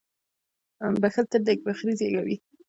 [1.01, 2.35] •بښل تل نېکمرغي زېږوي.